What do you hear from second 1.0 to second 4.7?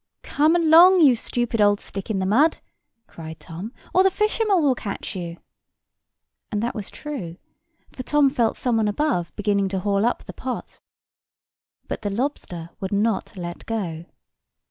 you stupid old stick in the mud," cried Tom, "or the fisherman